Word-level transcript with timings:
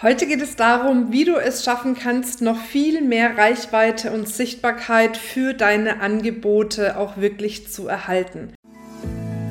Heute 0.00 0.28
geht 0.28 0.40
es 0.40 0.54
darum, 0.54 1.10
wie 1.10 1.24
du 1.24 1.34
es 1.34 1.64
schaffen 1.64 1.96
kannst, 1.96 2.40
noch 2.40 2.60
viel 2.60 3.02
mehr 3.02 3.36
Reichweite 3.36 4.12
und 4.12 4.28
Sichtbarkeit 4.28 5.16
für 5.16 5.54
deine 5.54 6.00
Angebote 6.00 6.96
auch 6.96 7.16
wirklich 7.16 7.66
zu 7.66 7.88
erhalten. 7.88 8.52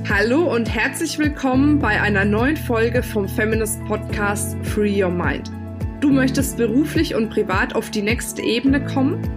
Hallo 0.07 0.49
und 0.49 0.73
herzlich 0.73 1.19
willkommen 1.19 1.79
bei 1.79 2.01
einer 2.01 2.23
neuen 2.23 2.55
Folge 2.55 3.03
vom 3.03 3.27
Feminist 3.27 3.83
Podcast 3.87 4.55
Free 4.63 5.03
Your 5.03 5.11
Mind. 5.11 5.51
Du 5.99 6.11
möchtest 6.11 6.55
beruflich 6.55 7.13
und 7.13 7.29
privat 7.29 7.75
auf 7.75 7.91
die 7.91 8.01
nächste 8.01 8.41
Ebene 8.41 8.85
kommen? 8.85 9.36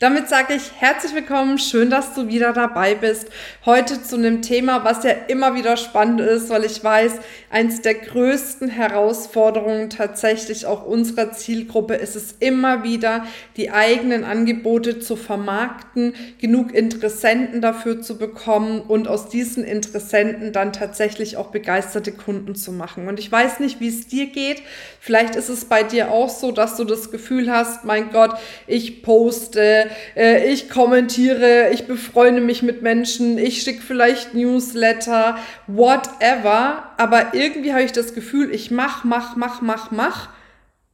Damit 0.00 0.28
sage 0.28 0.54
ich 0.54 0.62
herzlich 0.76 1.12
willkommen, 1.12 1.58
schön, 1.58 1.90
dass 1.90 2.14
du 2.14 2.28
wieder 2.28 2.52
dabei 2.52 2.94
bist. 2.94 3.30
Heute 3.66 4.00
zu 4.00 4.14
einem 4.14 4.42
Thema, 4.42 4.84
was 4.84 5.02
ja 5.02 5.10
immer 5.26 5.56
wieder 5.56 5.76
spannend 5.76 6.20
ist, 6.20 6.50
weil 6.50 6.64
ich 6.64 6.84
weiß, 6.84 7.14
eins 7.50 7.82
der 7.82 7.94
größten 7.94 8.68
Herausforderungen 8.68 9.90
tatsächlich 9.90 10.66
auch 10.66 10.86
unserer 10.86 11.32
Zielgruppe 11.32 11.94
ist 11.94 12.14
es 12.14 12.36
immer 12.38 12.84
wieder, 12.84 13.24
die 13.56 13.72
eigenen 13.72 14.22
Angebote 14.22 15.00
zu 15.00 15.16
vermarkten, 15.16 16.14
genug 16.40 16.72
Interessenten 16.72 17.60
dafür 17.60 18.00
zu 18.00 18.18
bekommen 18.18 18.82
und 18.82 19.08
aus 19.08 19.28
diesen 19.28 19.64
Interessenten 19.64 20.52
dann 20.52 20.72
tatsächlich 20.72 21.36
auch 21.36 21.48
begeisterte 21.48 22.12
Kunden 22.12 22.54
zu 22.54 22.70
machen. 22.70 23.08
Und 23.08 23.18
ich 23.18 23.32
weiß 23.32 23.58
nicht, 23.58 23.80
wie 23.80 23.88
es 23.88 24.06
dir 24.06 24.26
geht. 24.26 24.62
Vielleicht 25.00 25.34
ist 25.34 25.48
es 25.48 25.64
bei 25.64 25.82
dir 25.82 26.12
auch 26.12 26.28
so, 26.28 26.52
dass 26.52 26.76
du 26.76 26.84
das 26.84 27.10
Gefühl 27.10 27.50
hast, 27.50 27.84
mein 27.84 28.12
Gott, 28.12 28.36
ich 28.68 29.02
poste, 29.02 29.87
äh, 30.16 30.50
ich 30.52 30.68
kommentiere, 30.68 31.70
ich 31.72 31.86
befreunde 31.86 32.40
mich 32.40 32.62
mit 32.62 32.82
Menschen, 32.82 33.38
ich 33.38 33.62
schicke 33.62 33.82
vielleicht 33.82 34.34
Newsletter, 34.34 35.38
whatever. 35.66 36.90
Aber 36.96 37.34
irgendwie 37.34 37.72
habe 37.72 37.84
ich 37.84 37.92
das 37.92 38.14
Gefühl, 38.14 38.54
ich 38.54 38.70
mach, 38.70 39.04
mach, 39.04 39.36
mach, 39.36 39.60
mach, 39.60 39.90
mach. 39.90 40.28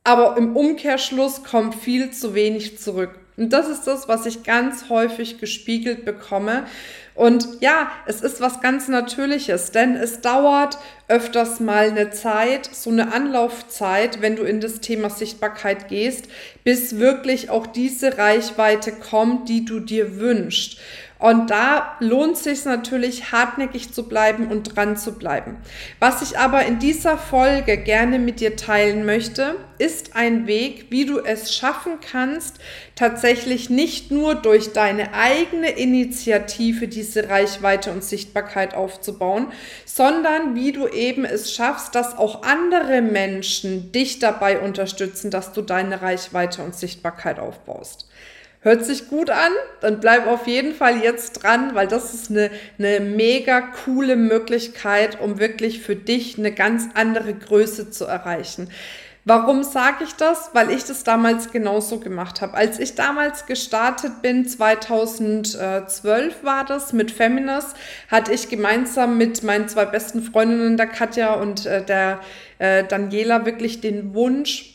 Aber 0.05 0.37
im 0.37 0.57
Umkehrschluss 0.57 1.45
kommt 1.45 1.75
viel 1.75 2.11
zu 2.11 2.35
wenig 2.35 2.79
zurück. 2.79 3.19
Und 3.37 3.53
das 3.53 3.69
ist 3.69 3.87
das, 3.87 4.07
was 4.07 4.27
ich 4.27 4.45
ganz 4.45 4.89
häufig 4.89 5.39
gespiegelt 5.39 6.05
bekomme. 6.05 6.65
Und 7.15 7.61
ja, 7.61 7.91
es 8.07 8.21
ist 8.21 8.41
was 8.41 8.61
ganz 8.61 8.89
Natürliches, 8.89 9.71
denn 9.71 9.95
es 9.95 10.21
dauert 10.21 10.79
öfters 11.07 11.61
mal 11.61 11.91
eine 11.91 12.11
Zeit, 12.11 12.69
so 12.73 12.91
eine 12.91 13.13
Anlaufzeit, 13.13 14.21
wenn 14.21 14.35
du 14.37 14.43
in 14.43 14.61
das 14.61 14.81
Thema 14.81 15.11
Sichtbarkeit 15.11 15.89
gehst, 15.89 16.27
bis 16.65 16.99
wirklich 16.99 17.51
auch 17.51 17.69
diese 17.69 18.19
Reichweite 18.19 18.93
kommt, 18.93 19.49
die 19.49 19.65
du 19.65 19.79
dir 19.79 20.19
wünschst. 20.19 20.79
Und 21.19 21.51
da 21.51 21.97
lohnt 22.01 22.37
sich 22.37 22.65
natürlich 22.65 23.31
hartnäckig 23.33 23.93
zu 23.93 24.09
bleiben 24.09 24.49
und 24.49 24.77
dran 24.77 24.97
zu 24.97 25.13
bleiben. 25.13 25.57
Was 26.01 26.23
ich 26.23 26.39
aber 26.39 26.67
in 26.67 26.81
dieser 26.81 27.17
Folge 27.17 27.79
gerne 27.79 28.19
mit 28.19 28.41
dir 28.41 28.57
teilen 28.57 29.07
möchte, 29.07 29.55
ist 29.79 30.17
ein 30.17 30.47
Weg, 30.47 30.87
wie 30.91 31.07
du 31.07 31.21
es 31.21 31.55
schaffen 31.55 31.99
kannst, 32.01 32.59
tatsächlich 32.97 33.71
nicht 33.71 34.11
nur 34.11 34.35
durch 34.35 34.73
deine 34.73 35.15
eigene 35.15 35.71
Initiative 35.71 36.89
diese 36.89 37.29
Reichweite 37.29 37.93
und 37.93 38.03
Sichtbarkeit 38.03 38.75
aufzubauen, 38.75 39.47
sondern 39.85 40.57
wie 40.57 40.73
du 40.73 40.89
eben 40.89 41.25
es 41.25 41.53
schaffst, 41.55 41.95
dass 41.95 42.19
auch 42.19 42.43
andere 42.43 43.03
Menschen 43.03 43.93
dich 43.93 44.19
dabei 44.19 44.59
unterstützen, 44.59 45.31
dass 45.31 45.53
du 45.53 45.63
deine 45.63 46.03
Reichweite 46.03 46.63
und 46.63 46.75
Sichtbarkeit 46.75 47.39
aufbaust. 47.39 48.09
Hört 48.65 48.83
sich 48.83 49.09
gut 49.09 49.29
an, 49.29 49.53
dann 49.83 50.01
bleib 50.01 50.27
auf 50.27 50.47
jeden 50.47 50.75
Fall 50.75 51.03
jetzt 51.03 51.43
dran, 51.43 51.75
weil 51.75 51.87
das 51.87 52.15
ist 52.15 52.31
eine, 52.31 52.51
eine 52.79 52.99
mega 53.01 53.61
coole 53.61 54.17
Möglichkeit, 54.17 55.21
um 55.21 55.39
wirklich 55.39 55.83
für 55.83 55.97
dich 55.97 56.39
eine 56.39 56.51
ganz 56.51 56.89
andere 56.95 57.35
Größe 57.35 57.91
zu 57.91 58.07
erreichen. 58.07 58.71
Warum 59.27 59.65
sage 59.65 60.05
ich 60.05 60.15
das? 60.15 60.51
Weil 60.55 60.71
ich 60.71 60.83
das 60.85 61.05
damals 61.05 61.53
genauso 61.53 61.99
gemacht 61.99 62.41
habe. 62.41 62.55
Als 62.55 62.79
ich 62.79 62.95
damals 62.95 63.45
gestartet 63.45 64.23
bin, 64.23 64.49
2012 64.49 66.43
war 66.43 66.65
das, 66.65 66.95
mit 66.95 67.11
Feminist, 67.11 67.77
hatte 68.11 68.33
ich 68.33 68.49
gemeinsam 68.49 69.19
mit 69.19 69.43
meinen 69.43 69.69
zwei 69.69 69.85
besten 69.85 70.23
Freundinnen, 70.23 70.79
der 70.79 70.87
Katja 70.87 71.35
und 71.35 71.67
äh, 71.67 71.85
der 71.85 72.21
äh, 72.59 72.83
Daniela, 72.85 73.45
wirklich 73.45 73.83
den 73.83 74.15
Wunsch, 74.15 74.74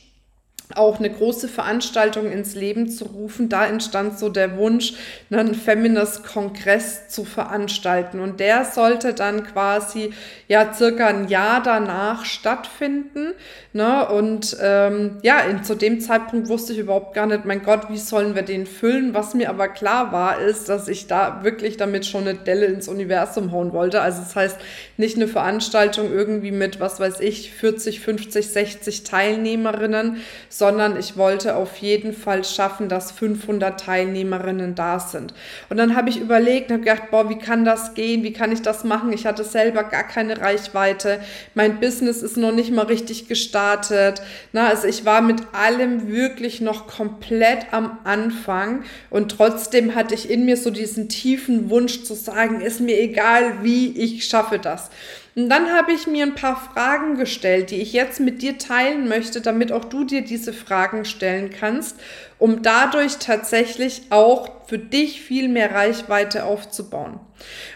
auch 0.75 0.99
eine 0.99 1.09
große 1.09 1.47
Veranstaltung 1.47 2.31
ins 2.31 2.53
Leben 2.53 2.89
zu 2.89 3.05
rufen. 3.05 3.49
Da 3.49 3.65
entstand 3.65 4.19
so 4.19 4.29
der 4.29 4.55
Wunsch, 4.57 4.93
einen 5.31 5.55
Feminist-Kongress 5.55 7.07
zu 7.07 7.25
veranstalten. 7.25 8.19
Und 8.19 8.39
der 8.39 8.65
sollte 8.65 9.15
dann 9.15 9.43
quasi 9.43 10.11
ja 10.47 10.71
circa 10.71 11.07
ein 11.07 11.27
Jahr 11.27 11.63
danach 11.63 12.23
stattfinden. 12.23 13.33
Ne? 13.73 14.07
Und 14.09 14.57
ähm, 14.61 15.17
ja, 15.23 15.39
in, 15.39 15.63
zu 15.63 15.73
dem 15.73 16.01
Zeitpunkt 16.01 16.49
wusste 16.49 16.73
ich 16.73 16.79
überhaupt 16.79 17.15
gar 17.15 17.25
nicht, 17.25 17.45
mein 17.45 17.63
Gott, 17.63 17.89
wie 17.89 17.97
sollen 17.97 18.35
wir 18.35 18.43
den 18.43 18.67
füllen? 18.67 19.15
Was 19.15 19.33
mir 19.33 19.49
aber 19.49 19.69
klar 19.69 20.11
war, 20.11 20.39
ist, 20.39 20.69
dass 20.69 20.87
ich 20.87 21.07
da 21.07 21.43
wirklich 21.43 21.77
damit 21.77 22.05
schon 22.05 22.27
eine 22.27 22.35
Delle 22.35 22.67
ins 22.67 22.87
Universum 22.87 23.51
hauen 23.51 23.73
wollte. 23.73 24.01
Also 24.01 24.21
das 24.21 24.35
heißt, 24.35 24.57
nicht 24.97 25.15
eine 25.15 25.27
Veranstaltung 25.27 26.11
irgendwie 26.11 26.51
mit, 26.51 26.79
was 26.79 26.99
weiß 26.99 27.21
ich, 27.21 27.51
40, 27.53 28.01
50, 28.01 28.49
60 28.49 29.03
Teilnehmerinnen, 29.03 30.17
sondern 30.59 30.99
ich 30.99 31.15
wollte 31.15 31.55
auf 31.55 31.77
jeden 31.77 32.11
Fall 32.11 32.43
schaffen, 32.43 32.89
dass 32.89 33.13
500 33.13 33.79
Teilnehmerinnen 33.79 34.75
da 34.75 34.99
sind. 34.99 35.33
Und 35.69 35.77
dann 35.77 35.95
habe 35.95 36.09
ich 36.09 36.19
überlegt, 36.19 36.69
habe 36.69 36.81
gedacht, 36.81 37.11
boah, 37.11 37.29
wie 37.29 37.37
kann 37.37 37.63
das 37.63 37.93
gehen? 37.93 38.23
Wie 38.23 38.33
kann 38.33 38.51
ich 38.51 38.61
das 38.61 38.83
machen? 38.83 39.13
Ich 39.13 39.25
hatte 39.25 39.45
selber 39.45 39.85
gar 39.85 40.03
keine 40.03 40.41
Reichweite. 40.41 41.21
Mein 41.55 41.79
Business 41.79 42.21
ist 42.21 42.35
noch 42.35 42.51
nicht 42.51 42.73
mal 42.73 42.85
richtig 42.85 43.29
gestartet. 43.29 44.21
Na, 44.51 44.67
also 44.67 44.85
ich 44.85 45.05
war 45.05 45.21
mit 45.21 45.39
allem 45.53 46.09
wirklich 46.09 46.59
noch 46.59 46.87
komplett 46.87 47.67
am 47.71 47.97
Anfang 48.03 48.83
und 49.09 49.31
trotzdem 49.31 49.95
hatte 49.95 50.13
ich 50.13 50.29
in 50.29 50.43
mir 50.43 50.57
so 50.57 50.71
diesen 50.71 51.07
tiefen 51.07 51.69
Wunsch 51.69 52.03
zu 52.03 52.15
sagen, 52.15 52.59
ist 52.59 52.81
mir 52.81 52.99
egal, 52.99 53.63
wie 53.63 53.97
ich 53.97 54.25
schaffe 54.25 54.59
das. 54.59 54.89
Und 55.35 55.49
dann 55.49 55.71
habe 55.71 55.91
ich 55.93 56.07
mir 56.07 56.25
ein 56.25 56.35
paar 56.35 56.55
Fragen 56.73 57.15
gestellt, 57.15 57.71
die 57.71 57.81
ich 57.81 57.93
jetzt 57.93 58.19
mit 58.19 58.41
dir 58.41 58.57
teilen 58.57 59.07
möchte, 59.07 59.41
damit 59.41 59.71
auch 59.71 59.85
du 59.85 60.03
dir 60.03 60.21
diese 60.21 60.53
Fragen 60.53 61.05
stellen 61.05 61.51
kannst, 61.51 61.97
um 62.39 62.61
dadurch 62.61 63.17
tatsächlich 63.17 64.03
auch 64.09 64.67
für 64.67 64.79
dich 64.79 65.21
viel 65.21 65.47
mehr 65.47 65.73
Reichweite 65.73 66.45
aufzubauen. 66.45 67.19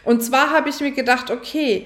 Und 0.03 0.23
zwar 0.23 0.51
habe 0.51 0.69
ich 0.69 0.79
mir 0.79 0.91
gedacht, 0.91 1.31
okay, 1.31 1.85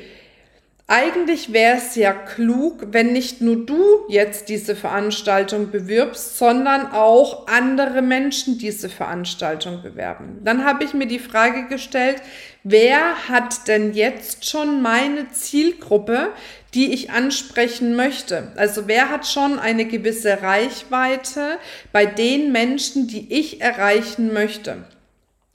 eigentlich 0.89 1.51
wäre 1.51 1.75
es 1.75 1.95
ja 1.95 2.13
klug, 2.13 2.87
wenn 2.91 3.11
nicht 3.11 3.41
nur 3.41 3.65
du 3.65 4.05
jetzt 4.07 4.47
diese 4.47 4.73
Veranstaltung 4.73 5.69
bewirbst, 5.69 6.37
sondern 6.37 6.93
auch 6.93 7.47
andere 7.47 8.01
Menschen 8.01 8.57
diese 8.57 8.87
Veranstaltung 8.87 9.81
bewerben. 9.81 10.39
Dann 10.45 10.63
habe 10.63 10.85
ich 10.85 10.93
mir 10.93 11.05
die 11.05 11.19
Frage 11.19 11.67
gestellt, 11.67 12.21
wer 12.63 13.27
hat 13.27 13.67
denn 13.67 13.93
jetzt 13.93 14.49
schon 14.49 14.81
meine 14.81 15.29
Zielgruppe, 15.31 16.29
die 16.73 16.93
ich 16.93 17.11
ansprechen 17.11 17.97
möchte? 17.97 18.53
Also 18.55 18.87
wer 18.87 19.09
hat 19.09 19.27
schon 19.27 19.59
eine 19.59 19.83
gewisse 19.83 20.41
Reichweite 20.41 21.57
bei 21.91 22.05
den 22.05 22.53
Menschen, 22.53 23.09
die 23.09 23.33
ich 23.33 23.59
erreichen 23.59 24.31
möchte? 24.31 24.85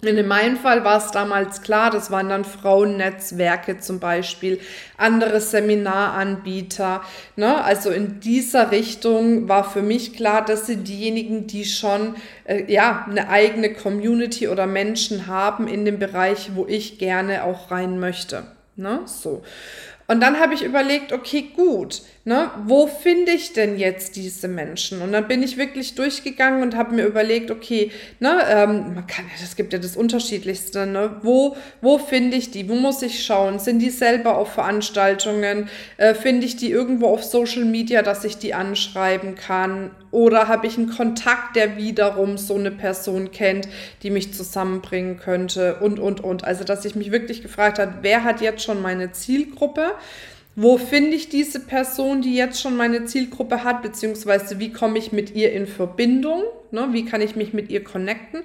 In 0.04 0.26
meinem 0.26 0.56
Fall 0.56 0.82
war 0.82 0.98
es 0.98 1.12
damals 1.12 1.62
klar, 1.62 1.92
das 1.92 2.10
waren 2.10 2.28
dann 2.28 2.44
Frauennetzwerke 2.44 3.78
zum 3.78 4.00
Beispiel, 4.00 4.58
andere 4.96 5.40
Seminaranbieter. 5.40 7.02
Ne? 7.36 7.62
Also 7.62 7.90
in 7.90 8.18
dieser 8.18 8.72
Richtung 8.72 9.48
war 9.48 9.62
für 9.62 9.80
mich 9.80 10.16
klar, 10.16 10.44
dass 10.44 10.66
sind 10.66 10.88
diejenigen, 10.88 11.46
die 11.46 11.64
schon 11.64 12.16
äh, 12.46 12.64
ja, 12.66 13.06
eine 13.08 13.28
eigene 13.28 13.74
Community 13.74 14.48
oder 14.48 14.66
Menschen 14.66 15.28
haben 15.28 15.68
in 15.68 15.84
dem 15.84 16.00
Bereich, 16.00 16.50
wo 16.56 16.66
ich 16.66 16.98
gerne 16.98 17.44
auch 17.44 17.70
rein 17.70 18.00
möchte. 18.00 18.42
Ne? 18.74 19.02
So. 19.04 19.44
Und 20.08 20.20
dann 20.20 20.40
habe 20.40 20.54
ich 20.54 20.64
überlegt, 20.64 21.12
okay, 21.12 21.50
gut, 21.54 22.02
ne, 22.24 22.50
wo 22.66 22.86
finde 22.86 23.32
ich 23.32 23.52
denn 23.52 23.78
jetzt 23.78 24.16
diese 24.16 24.46
Menschen? 24.46 25.02
Und 25.02 25.12
dann 25.12 25.26
bin 25.26 25.42
ich 25.42 25.56
wirklich 25.56 25.94
durchgegangen 25.94 26.62
und 26.62 26.76
habe 26.76 26.94
mir 26.94 27.04
überlegt, 27.04 27.50
okay, 27.50 27.90
ne, 28.20 28.42
ähm, 28.48 28.94
man 28.94 29.06
kann, 29.06 29.24
das 29.40 29.56
gibt 29.56 29.72
ja 29.72 29.78
das 29.78 29.96
Unterschiedlichste, 29.96 30.86
ne, 30.86 31.16
wo, 31.22 31.56
wo 31.80 31.98
finde 31.98 32.36
ich 32.36 32.50
die? 32.50 32.68
Wo 32.68 32.74
muss 32.74 33.02
ich 33.02 33.24
schauen? 33.24 33.58
Sind 33.58 33.80
die 33.80 33.90
selber 33.90 34.36
auf 34.36 34.52
Veranstaltungen? 34.52 35.68
Äh, 35.96 36.14
finde 36.14 36.46
ich 36.46 36.56
die 36.56 36.70
irgendwo 36.70 37.08
auf 37.08 37.24
Social 37.24 37.64
Media, 37.64 38.02
dass 38.02 38.24
ich 38.24 38.38
die 38.38 38.54
anschreiben 38.54 39.34
kann? 39.34 39.90
Oder 40.12 40.46
habe 40.46 40.66
ich 40.66 40.76
einen 40.76 40.90
Kontakt, 40.90 41.56
der 41.56 41.78
wiederum 41.78 42.36
so 42.36 42.54
eine 42.54 42.70
Person 42.70 43.32
kennt, 43.32 43.66
die 44.02 44.10
mich 44.10 44.34
zusammenbringen 44.34 45.16
könnte? 45.16 45.76
Und, 45.76 45.98
und, 45.98 46.22
und. 46.22 46.44
Also, 46.44 46.64
dass 46.64 46.84
ich 46.84 46.94
mich 46.94 47.10
wirklich 47.10 47.42
gefragt 47.42 47.78
habe, 47.78 47.94
wer 48.02 48.22
hat 48.22 48.42
jetzt 48.42 48.62
schon 48.62 48.82
meine 48.82 49.12
Zielgruppe? 49.12 49.92
Wo 50.54 50.76
finde 50.76 51.16
ich 51.16 51.30
diese 51.30 51.60
Person, 51.60 52.20
die 52.20 52.34
jetzt 52.34 52.60
schon 52.60 52.76
meine 52.76 53.06
Zielgruppe 53.06 53.64
hat, 53.64 53.82
beziehungsweise 53.82 54.58
wie 54.58 54.72
komme 54.72 54.98
ich 54.98 55.10
mit 55.10 55.34
ihr 55.34 55.52
in 55.52 55.66
Verbindung? 55.66 56.42
Ne? 56.70 56.88
Wie 56.92 57.06
kann 57.06 57.22
ich 57.22 57.36
mich 57.36 57.54
mit 57.54 57.70
ihr 57.70 57.82
connecten? 57.82 58.42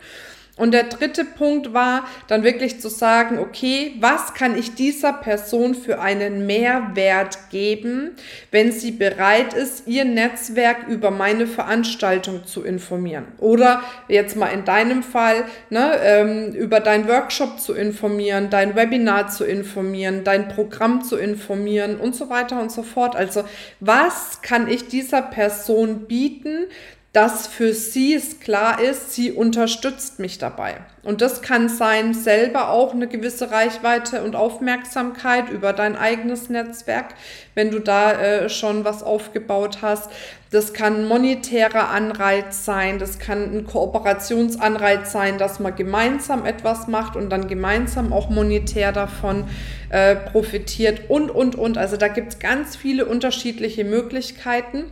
Und 0.58 0.72
der 0.72 0.84
dritte 0.84 1.24
Punkt 1.24 1.74
war 1.74 2.08
dann 2.28 2.44
wirklich 2.44 2.82
zu 2.82 2.90
sagen, 2.90 3.38
okay, 3.38 3.94
was 4.00 4.34
kann 4.34 4.58
ich 4.58 4.74
dieser 4.76 5.14
Person 5.14 5.76
für 5.76 6.00
einen 6.00 6.48
Mehrwert 6.48 7.50
geben, 7.52 8.16
wenn 8.52 8.72
sie 8.72 8.92
bereit 8.92 9.54
ist, 9.54 9.88
ihr 9.88 10.04
Netzwerk 10.04 10.88
über 10.88 11.12
meine 11.12 11.46
Veranstaltung 11.46 12.46
zu 12.46 12.64
informieren? 12.64 13.26
Oder 13.38 13.84
jetzt 14.08 14.36
mal 14.36 14.48
in 14.48 14.66
deinem 14.66 15.04
Fall, 15.04 15.46
ne, 15.70 15.92
ähm, 16.02 16.54
über 16.54 16.80
dein 16.80 17.08
Workshop 17.08 17.60
zu 17.60 17.74
informieren, 17.74 18.50
dein 18.50 18.76
Webinar 18.76 19.30
zu 19.30 19.46
informieren, 19.46 20.24
dein 20.24 20.48
Programm 20.48 21.04
zu 21.04 21.18
informieren 21.18 21.98
und 21.98 22.16
so 22.16 22.30
weiter 22.30 22.60
und 22.60 22.72
so 22.72 22.82
fort. 22.82 23.16
Also 23.16 23.44
was 23.80 24.42
kann 24.42 24.68
ich 24.68 24.88
dieser 24.88 25.22
Person 25.22 26.08
bieten, 26.08 26.66
dass 27.18 27.48
für 27.48 27.74
sie 27.74 28.14
es 28.14 28.40
klar 28.42 28.80
ist, 28.80 29.12
sie 29.12 29.32
unterstützt 29.32 30.20
mich 30.20 30.38
dabei. 30.38 30.76
Und 31.02 31.22
das 31.22 31.42
kann 31.42 31.68
sein, 31.68 32.14
selber 32.14 32.70
auch 32.70 32.94
eine 32.94 33.08
gewisse 33.08 33.50
Reichweite 33.50 34.22
und 34.22 34.36
Aufmerksamkeit 34.36 35.50
über 35.50 35.74
dein 35.74 35.96
eigenes 35.96 36.50
Netzwerk, 36.50 37.16
wenn 37.56 37.72
du 37.72 37.80
da 37.80 38.12
äh, 38.12 38.50
schon 38.50 38.86
was 38.86 39.02
aufgebaut 39.02 39.80
hast. 39.82 40.12
Das 40.52 40.74
kann 40.74 40.98
ein 40.98 41.08
monetärer 41.08 41.90
Anreiz 41.90 42.66
sein, 42.66 43.00
das 43.00 43.18
kann 43.18 43.52
ein 43.52 43.66
Kooperationsanreiz 43.66 45.12
sein, 45.12 45.40
dass 45.40 45.60
man 45.60 45.76
gemeinsam 45.76 46.46
etwas 46.46 46.88
macht 46.88 47.16
und 47.16 47.32
dann 47.32 47.48
gemeinsam 47.48 48.14
auch 48.14 48.30
monetär 48.30 48.92
davon 48.92 49.46
äh, 49.90 50.16
profitiert 50.16 51.10
und, 51.10 51.32
und, 51.32 51.56
und. 51.56 51.80
Also 51.80 51.98
da 51.98 52.10
gibt 52.10 52.34
es 52.34 52.38
ganz 52.38 52.76
viele 52.76 53.08
unterschiedliche 53.08 53.86
Möglichkeiten. 53.86 54.92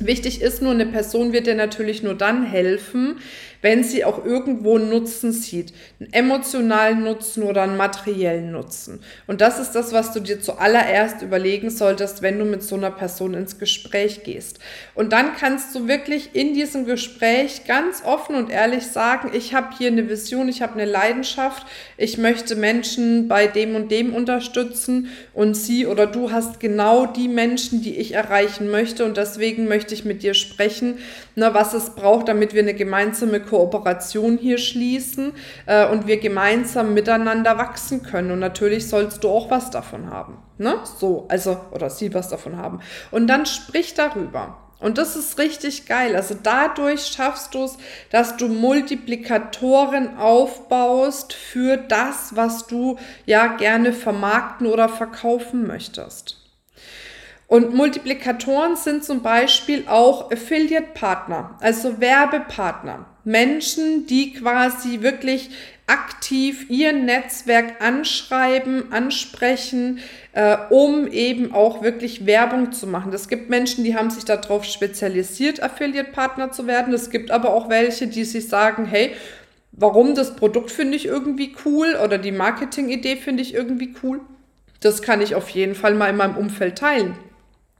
Wichtig 0.00 0.40
ist 0.40 0.62
nur, 0.62 0.72
eine 0.72 0.86
Person 0.86 1.32
wird 1.32 1.46
dir 1.46 1.56
natürlich 1.56 2.02
nur 2.02 2.14
dann 2.14 2.44
helfen, 2.44 3.16
wenn 3.60 3.84
sie 3.84 4.04
auch 4.04 4.24
irgendwo 4.24 4.76
einen 4.76 4.90
Nutzen 4.90 5.32
sieht. 5.32 5.72
Einen 5.98 6.12
emotionalen 6.12 7.02
Nutzen 7.02 7.42
oder 7.42 7.62
einen 7.62 7.76
materiellen 7.76 8.52
Nutzen. 8.52 9.00
Und 9.26 9.40
das 9.40 9.58
ist 9.58 9.72
das, 9.72 9.92
was 9.92 10.12
du 10.12 10.20
dir 10.20 10.40
zuallererst 10.40 11.22
überlegen 11.22 11.70
solltest, 11.70 12.22
wenn 12.22 12.38
du 12.38 12.44
mit 12.44 12.62
so 12.62 12.76
einer 12.76 12.90
Person 12.90 13.34
ins 13.34 13.58
Gespräch 13.58 14.22
gehst. 14.22 14.58
Und 14.94 15.12
dann 15.12 15.34
kannst 15.36 15.74
du 15.74 15.88
wirklich 15.88 16.34
in 16.34 16.54
diesem 16.54 16.84
Gespräch 16.84 17.64
ganz 17.66 18.02
offen 18.04 18.36
und 18.36 18.50
ehrlich 18.50 18.86
sagen, 18.86 19.30
ich 19.32 19.54
habe 19.54 19.76
hier 19.76 19.88
eine 19.88 20.08
Vision, 20.08 20.48
ich 20.48 20.62
habe 20.62 20.74
eine 20.74 20.84
Leidenschaft, 20.84 21.66
ich 21.96 22.18
möchte 22.18 22.56
Menschen 22.56 23.28
bei 23.28 23.46
dem 23.46 23.74
und 23.74 23.90
dem 23.90 24.14
unterstützen 24.14 25.08
und 25.34 25.54
sie 25.54 25.86
oder 25.86 26.06
du 26.06 26.30
hast 26.30 26.60
genau 26.60 27.06
die 27.06 27.28
Menschen, 27.28 27.82
die 27.82 27.96
ich 27.96 28.12
erreichen 28.12 28.70
möchte 28.70 29.04
und 29.04 29.16
deswegen 29.16 29.68
möchte 29.68 29.94
ich 29.94 30.04
mit 30.04 30.22
dir 30.22 30.34
sprechen, 30.34 30.98
ne, 31.34 31.54
was 31.54 31.74
es 31.74 31.90
braucht, 31.90 32.28
damit 32.28 32.54
wir 32.54 32.62
eine 32.62 32.74
gemeinsame 32.74 33.40
Kooperation 33.48 34.38
hier 34.38 34.58
schließen 34.58 35.32
äh, 35.66 35.86
und 35.88 36.06
wir 36.06 36.18
gemeinsam 36.18 36.94
miteinander 36.94 37.58
wachsen 37.58 38.02
können. 38.02 38.30
Und 38.30 38.38
natürlich 38.40 38.88
sollst 38.88 39.24
du 39.24 39.28
auch 39.28 39.50
was 39.50 39.70
davon 39.70 40.10
haben. 40.10 40.38
Ne? 40.58 40.74
So, 40.98 41.26
also, 41.28 41.58
oder 41.72 41.90
sie 41.90 42.12
was 42.14 42.28
davon 42.28 42.56
haben. 42.56 42.80
Und 43.10 43.26
dann 43.26 43.46
sprich 43.46 43.94
darüber. 43.94 44.58
Und 44.80 44.96
das 44.96 45.16
ist 45.16 45.38
richtig 45.38 45.86
geil. 45.86 46.14
Also 46.14 46.36
dadurch 46.40 47.06
schaffst 47.06 47.54
du 47.54 47.64
es, 47.64 47.76
dass 48.10 48.36
du 48.36 48.48
Multiplikatoren 48.48 50.16
aufbaust 50.16 51.32
für 51.32 51.76
das, 51.76 52.36
was 52.36 52.66
du 52.68 52.96
ja 53.26 53.48
gerne 53.56 53.92
vermarkten 53.92 54.68
oder 54.68 54.88
verkaufen 54.88 55.66
möchtest. 55.66 56.36
Und 57.48 57.74
Multiplikatoren 57.74 58.76
sind 58.76 59.04
zum 59.04 59.22
Beispiel 59.22 59.88
auch 59.88 60.30
Affiliate-Partner, 60.30 61.56
also 61.60 61.98
Werbepartner. 61.98 63.06
Menschen, 63.28 64.06
die 64.06 64.32
quasi 64.32 65.02
wirklich 65.02 65.50
aktiv 65.86 66.68
ihr 66.70 66.92
Netzwerk 66.92 67.80
anschreiben, 67.80 68.90
ansprechen, 68.90 70.00
äh, 70.32 70.56
um 70.70 71.06
eben 71.06 71.52
auch 71.52 71.82
wirklich 71.82 72.26
Werbung 72.26 72.72
zu 72.72 72.86
machen. 72.86 73.12
Es 73.12 73.28
gibt 73.28 73.50
Menschen, 73.50 73.84
die 73.84 73.96
haben 73.96 74.10
sich 74.10 74.24
darauf 74.24 74.64
spezialisiert, 74.64 75.62
Affiliate-Partner 75.62 76.52
zu 76.52 76.66
werden. 76.66 76.92
Es 76.94 77.10
gibt 77.10 77.30
aber 77.30 77.54
auch 77.54 77.68
welche, 77.68 78.06
die 78.06 78.24
sich 78.24 78.48
sagen, 78.48 78.86
hey, 78.86 79.12
warum 79.72 80.14
das 80.14 80.34
Produkt 80.34 80.70
finde 80.70 80.96
ich 80.96 81.06
irgendwie 81.06 81.54
cool 81.64 81.96
oder 82.02 82.16
die 82.16 82.32
Marketing-Idee 82.32 83.16
finde 83.16 83.42
ich 83.42 83.54
irgendwie 83.54 83.94
cool. 84.02 84.20
Das 84.80 85.02
kann 85.02 85.20
ich 85.20 85.34
auf 85.34 85.50
jeden 85.50 85.74
Fall 85.74 85.94
mal 85.94 86.08
in 86.08 86.16
meinem 86.16 86.36
Umfeld 86.36 86.78
teilen. 86.78 87.14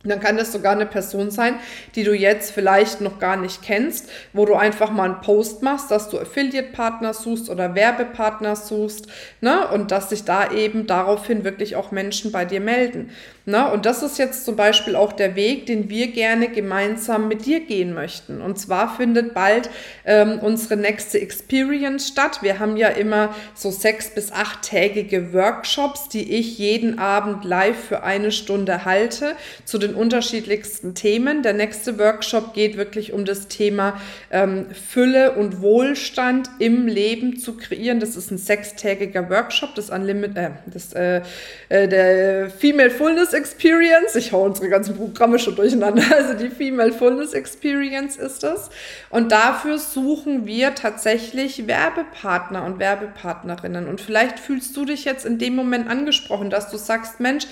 Dann 0.05 0.21
kann 0.21 0.37
das 0.37 0.53
sogar 0.53 0.73
eine 0.73 0.87
Person 0.87 1.33
sein, 1.33 1.56
die 1.97 2.05
du 2.05 2.15
jetzt 2.15 2.53
vielleicht 2.53 3.00
noch 3.00 3.19
gar 3.19 3.37
nicht 3.37 3.62
kennst, 3.62 4.09
wo 4.33 4.45
du 4.45 4.55
einfach 4.55 4.93
mal 4.93 5.11
einen 5.11 5.21
Post 5.21 5.62
machst, 5.62 5.91
dass 5.91 6.09
du 6.09 6.21
Affiliate-Partner 6.21 7.12
suchst 7.12 7.50
oder 7.50 7.75
Werbepartner 7.75 8.55
suchst, 8.55 9.09
ne? 9.41 9.67
Und 9.67 9.91
dass 9.91 10.11
sich 10.11 10.23
da 10.23 10.53
eben 10.53 10.87
daraufhin 10.87 11.43
wirklich 11.43 11.75
auch 11.75 11.91
Menschen 11.91 12.31
bei 12.31 12.45
dir 12.45 12.61
melden. 12.61 13.11
Ne? 13.49 13.67
Und 13.73 13.87
das 13.87 14.03
ist 14.03 14.19
jetzt 14.19 14.45
zum 14.45 14.56
Beispiel 14.56 14.95
auch 14.95 15.15
der 15.15 15.35
Weg, 15.35 15.65
den 15.65 15.89
wir 15.89 16.09
gerne 16.09 16.49
gemeinsam 16.49 17.29
mit 17.29 17.47
dir 17.47 17.61
gehen 17.61 17.95
möchten. 17.95 18.43
Und 18.43 18.59
zwar 18.59 18.95
findet 18.95 19.33
bald 19.33 19.71
ähm, 20.05 20.39
unsere 20.41 20.77
nächste 20.77 21.19
Experience 21.19 22.09
statt. 22.09 22.41
Wir 22.43 22.59
haben 22.59 22.77
ja 22.77 22.89
immer 22.89 23.35
so 23.55 23.71
sechs 23.71 24.11
bis 24.11 24.33
achttägige 24.33 25.33
Workshops, 25.33 26.11
die 26.11 26.35
ich 26.35 26.59
jeden 26.59 26.99
Abend 26.99 27.43
live 27.47 27.83
für 27.89 28.03
eine 28.03 28.33
Stunde 28.33 28.85
halte 28.85 29.35
zu 29.65 29.79
den 29.79 29.88
unterschiedlichsten 29.94 30.94
Themen. 30.94 31.43
Der 31.43 31.52
nächste 31.52 31.99
Workshop 31.99 32.55
geht 32.55 32.76
wirklich 32.76 33.12
um 33.12 33.25
das 33.25 33.49
Thema 33.49 34.00
ähm, 34.31 34.67
Fülle 34.70 35.32
und 35.32 35.61
Wohlstand 35.61 36.50
im 36.58 36.87
Leben 36.87 37.38
zu 37.38 37.56
kreieren. 37.56 38.00
Das 38.00 38.17
ist 38.17 38.31
ein 38.31 38.38
sechstägiger 38.38 39.29
Workshop, 39.31 39.75
das 39.75 39.90
Unlimited, 39.90 40.37
äh, 40.37 40.50
das, 40.67 40.93
äh, 40.93 41.23
äh 41.69 41.88
der 41.88 42.50
Female 42.50 42.90
Fullness 42.90 43.32
Experience. 43.32 44.14
Ich 44.17 44.32
hau 44.32 44.44
unsere 44.44 44.69
ganzen 44.69 44.96
Programme 44.96 45.38
schon 45.38 45.56
durcheinander. 45.56 46.02
Also 46.19 46.35
die 46.35 46.50
Female 46.50 46.93
Fullness 46.93 47.32
Experience 47.32 48.17
ist 48.17 48.43
das. 48.43 48.70
Und 49.11 49.31
dafür 49.31 49.79
suchen 49.79 50.46
wir 50.46 50.75
tatsächlich 50.75 51.67
Werbepartner 51.67 52.64
und 52.64 52.79
Werbepartnerinnen. 52.79 53.87
Und 53.87 54.00
vielleicht 54.00 54.40
fühlst 54.40 54.76
du 54.76 54.85
dich 54.85 55.05
jetzt 55.05 55.25
in 55.25 55.38
dem 55.38 55.55
Moment 55.55 55.88
angesprochen, 55.88 56.50
dass 56.50 56.70
du 56.70 56.76
sagst, 56.76 57.20
Mensch, 57.20 57.46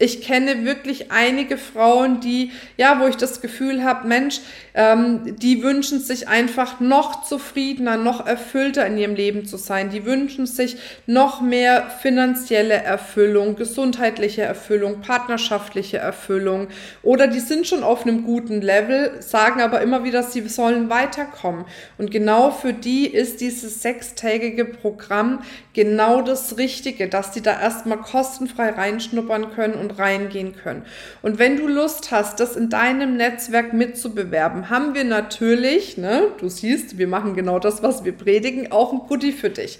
ich 0.00 0.22
kenne 0.22 0.64
wirklich 0.64 1.10
einige 1.10 1.58
Frauen, 1.58 2.20
die, 2.20 2.52
ja, 2.76 3.00
wo 3.00 3.08
ich 3.08 3.16
das 3.16 3.40
Gefühl 3.40 3.82
habe, 3.82 4.06
Mensch, 4.06 4.40
ähm, 4.74 5.36
die 5.38 5.64
wünschen 5.64 5.98
sich 5.98 6.28
einfach 6.28 6.78
noch 6.78 7.24
zufriedener, 7.24 7.96
noch 7.96 8.24
erfüllter 8.24 8.86
in 8.86 8.96
ihrem 8.96 9.16
Leben 9.16 9.44
zu 9.44 9.56
sein. 9.56 9.90
Die 9.90 10.04
wünschen 10.04 10.46
sich 10.46 10.76
noch 11.06 11.40
mehr 11.40 11.90
finanzielle 11.90 12.74
Erfüllung, 12.74 13.56
gesundheitliche 13.56 14.42
Erfüllung, 14.42 15.00
partnerschaftliche 15.00 15.98
Erfüllung. 15.98 16.68
Oder 17.02 17.26
die 17.26 17.40
sind 17.40 17.66
schon 17.66 17.82
auf 17.82 18.02
einem 18.02 18.22
guten 18.22 18.60
Level, 18.60 19.20
sagen 19.20 19.60
aber 19.60 19.80
immer 19.80 20.04
wieder, 20.04 20.22
sie 20.22 20.46
sollen 20.48 20.90
weiterkommen. 20.90 21.64
Und 21.98 22.12
genau 22.12 22.52
für 22.52 22.72
die 22.72 23.08
ist 23.08 23.40
dieses 23.40 23.82
sechstägige 23.82 24.64
Programm 24.64 25.42
genau 25.72 26.22
das 26.22 26.56
Richtige, 26.56 27.08
dass 27.08 27.32
die 27.32 27.40
da 27.40 27.60
erstmal 27.60 27.98
kostenfrei 27.98 28.70
reinschnuppern 28.70 29.50
können 29.54 29.87
und 29.88 29.98
reingehen 29.98 30.54
können. 30.54 30.82
Und 31.22 31.38
wenn 31.38 31.56
du 31.56 31.66
Lust 31.66 32.10
hast, 32.10 32.40
das 32.40 32.56
in 32.56 32.68
deinem 32.70 33.16
Netzwerk 33.16 33.72
mitzubewerben, 33.72 34.70
haben 34.70 34.94
wir 34.94 35.04
natürlich, 35.04 35.96
ne, 35.96 36.28
du 36.38 36.48
siehst, 36.48 36.98
wir 36.98 37.08
machen 37.08 37.34
genau 37.34 37.58
das, 37.58 37.82
was 37.82 38.04
wir 38.04 38.12
predigen, 38.12 38.70
auch 38.72 38.92
ein 38.92 39.00
Goodie 39.08 39.32
für 39.32 39.50
dich. 39.50 39.78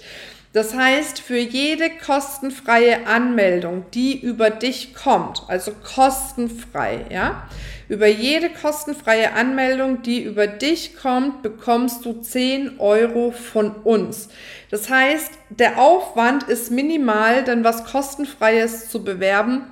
Das 0.51 0.73
heißt, 0.73 1.19
für 1.19 1.37
jede 1.37 1.91
kostenfreie 2.03 3.05
Anmeldung, 3.05 3.85
die 3.93 4.19
über 4.19 4.49
dich 4.49 4.95
kommt, 4.95 5.43
also 5.47 5.71
kostenfrei, 5.71 7.05
ja, 7.11 7.47
über 7.87 8.07
jede 8.07 8.49
kostenfreie 8.49 9.33
Anmeldung, 9.33 10.01
die 10.01 10.23
über 10.23 10.47
dich 10.47 10.95
kommt, 10.95 11.43
bekommst 11.43 12.05
du 12.05 12.13
10 12.13 12.79
Euro 12.79 13.31
von 13.31 13.71
uns. 13.71 14.29
Das 14.71 14.89
heißt, 14.89 15.31
der 15.49 15.79
Aufwand 15.79 16.43
ist 16.43 16.71
minimal, 16.71 17.43
denn 17.43 17.63
was 17.63 17.85
kostenfreies 17.85 18.89
zu 18.89 19.03
bewerben, 19.03 19.63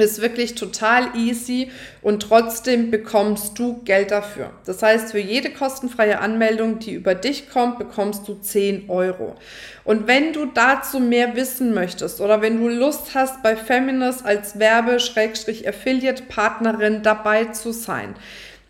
ist 0.00 0.20
wirklich 0.20 0.54
total 0.54 1.16
easy 1.16 1.70
und 2.02 2.22
trotzdem 2.22 2.90
bekommst 2.90 3.58
du 3.58 3.82
Geld 3.84 4.10
dafür. 4.10 4.50
Das 4.66 4.82
heißt, 4.82 5.12
für 5.12 5.18
jede 5.18 5.50
kostenfreie 5.50 6.20
Anmeldung, 6.20 6.78
die 6.78 6.92
über 6.92 7.14
dich 7.14 7.48
kommt, 7.50 7.78
bekommst 7.78 8.28
du 8.28 8.34
10 8.34 8.88
Euro. 8.88 9.36
Und 9.84 10.06
wenn 10.06 10.32
du 10.32 10.46
dazu 10.46 11.00
mehr 11.00 11.36
wissen 11.36 11.74
möchtest 11.74 12.20
oder 12.20 12.42
wenn 12.42 12.60
du 12.60 12.68
Lust 12.68 13.14
hast, 13.14 13.42
bei 13.42 13.56
Feminist 13.56 14.24
als 14.24 14.58
Werbe-Affiliate-Partnerin 14.58 17.02
dabei 17.02 17.46
zu 17.46 17.72
sein, 17.72 18.14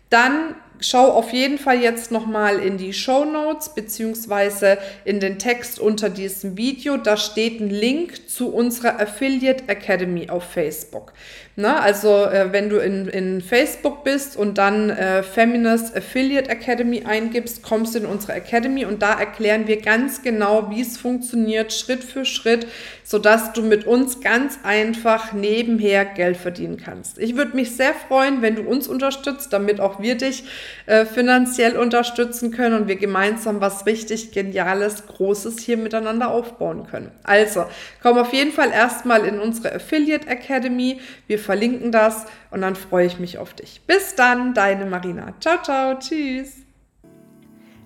dann 0.09 0.55
schau 0.81 1.11
auf 1.11 1.31
jeden 1.31 1.57
Fall 1.57 1.81
jetzt 1.81 2.11
nochmal 2.11 2.59
in 2.59 2.77
die 2.77 2.93
Show 2.93 3.25
Notes 3.25 3.69
beziehungsweise 3.69 4.77
in 5.05 5.19
den 5.19 5.39
Text 5.39 5.79
unter 5.79 6.09
diesem 6.09 6.57
Video. 6.57 6.97
Da 6.97 7.17
steht 7.17 7.59
ein 7.59 7.69
Link 7.69 8.29
zu 8.29 8.53
unserer 8.53 8.99
Affiliate 8.99 9.69
Academy 9.69 10.29
auf 10.29 10.43
Facebook. 10.43 11.13
Na, 11.57 11.81
also 11.81 12.25
äh, 12.25 12.53
wenn 12.53 12.69
du 12.69 12.77
in, 12.77 13.07
in 13.07 13.41
Facebook 13.41 14.05
bist 14.05 14.37
und 14.37 14.57
dann 14.57 14.89
äh, 14.89 15.21
Feminist 15.21 15.95
Affiliate 15.95 16.49
Academy 16.49 17.03
eingibst, 17.05 17.61
kommst 17.61 17.93
du 17.93 17.99
in 17.99 18.05
unsere 18.05 18.33
Academy 18.33 18.85
und 18.85 19.01
da 19.01 19.19
erklären 19.19 19.67
wir 19.67 19.81
ganz 19.81 20.21
genau, 20.21 20.69
wie 20.69 20.79
es 20.79 20.97
funktioniert, 20.97 21.73
Schritt 21.73 22.05
für 22.05 22.23
Schritt, 22.23 22.67
sodass 23.03 23.51
du 23.51 23.63
mit 23.63 23.85
uns 23.85 24.21
ganz 24.21 24.59
einfach 24.63 25.33
nebenher 25.33 26.05
Geld 26.05 26.37
verdienen 26.37 26.77
kannst. 26.77 27.19
Ich 27.19 27.35
würde 27.35 27.55
mich 27.55 27.75
sehr 27.75 27.93
freuen, 27.93 28.41
wenn 28.41 28.55
du 28.55 28.61
uns 28.61 28.87
unterstützt, 28.87 29.51
damit 29.51 29.81
auch 29.81 30.01
wir 30.01 30.15
dich 30.15 30.45
äh, 30.85 31.05
finanziell 31.05 31.77
unterstützen 31.77 32.51
können 32.51 32.81
und 32.81 32.87
wir 32.87 32.95
gemeinsam 32.95 33.61
was 33.61 33.85
richtig 33.85 34.31
Geniales, 34.31 35.07
Großes 35.07 35.59
hier 35.59 35.77
miteinander 35.77 36.31
aufbauen 36.31 36.87
können. 36.87 37.11
Also, 37.23 37.65
komm 38.01 38.17
auf 38.17 38.33
jeden 38.33 38.51
Fall 38.51 38.71
erstmal 38.71 39.25
in 39.25 39.39
unsere 39.39 39.73
Affiliate 39.75 40.27
Academy. 40.27 40.99
Wir 41.27 41.39
verlinken 41.39 41.91
das 41.91 42.25
und 42.51 42.61
dann 42.61 42.75
freue 42.75 43.07
ich 43.07 43.19
mich 43.19 43.37
auf 43.37 43.53
dich. 43.53 43.81
Bis 43.87 44.15
dann, 44.15 44.53
deine 44.53 44.85
Marina. 44.85 45.33
Ciao, 45.39 45.61
ciao, 45.61 45.97
tschüss. 45.99 46.61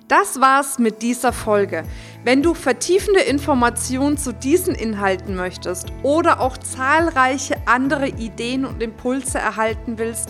Das 0.07 0.39
war's 0.39 0.77
mit 0.77 1.01
dieser 1.01 1.33
Folge. 1.33 1.83
Wenn 2.23 2.43
du 2.43 2.53
vertiefende 2.53 3.21
Informationen 3.21 4.17
zu 4.17 4.33
diesen 4.33 4.75
Inhalten 4.75 5.35
möchtest 5.35 5.91
oder 6.03 6.41
auch 6.41 6.57
zahlreiche 6.59 7.55
andere 7.65 8.09
Ideen 8.09 8.65
und 8.65 8.83
Impulse 8.83 9.39
erhalten 9.39 9.97
willst, 9.97 10.29